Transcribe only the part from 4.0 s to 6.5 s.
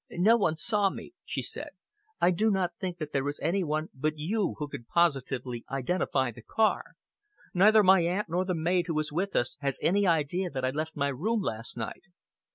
you who could positively identify the